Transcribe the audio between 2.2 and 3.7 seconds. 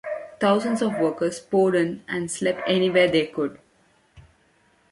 slept anywhere they could.